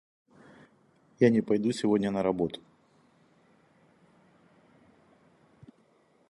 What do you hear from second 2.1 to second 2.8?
работу.